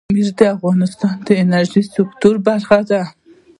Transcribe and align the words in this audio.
پامیر 0.07 0.29
د 0.39 0.41
افغانستان 0.55 1.15
د 1.27 1.29
انرژۍ 1.43 1.83
سکتور 1.95 2.35
برخه 2.47 2.79
ده. 2.89 3.01